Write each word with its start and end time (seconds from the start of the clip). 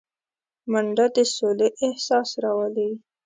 منډه 0.71 1.05
د 1.15 1.17
سولې 1.35 1.67
احساس 1.85 2.29
راولي 2.43 2.89